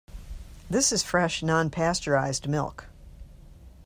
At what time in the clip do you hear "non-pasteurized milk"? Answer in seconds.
1.43-2.87